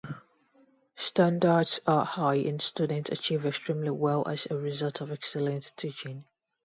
Standards 0.95 1.79
are 1.85 2.03
high 2.03 2.33
and 2.37 2.59
students 2.59 3.11
achieve 3.11 3.45
extremely 3.45 3.91
well 3.91 4.27
as 4.27 4.47
a 4.49 4.57
result 4.57 4.99
of 4.99 5.11
excellent 5.11 5.71
teaching. 5.77 6.25